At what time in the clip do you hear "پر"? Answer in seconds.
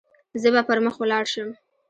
0.67-0.77